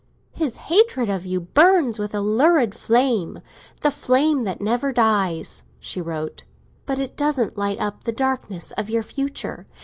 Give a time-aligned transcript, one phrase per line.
[0.31, 6.43] "His hatred of you burns with a lurid flame—the flame that never dies," she wrote.
[6.87, 9.67] "But it doesn't light up the darkness of your future.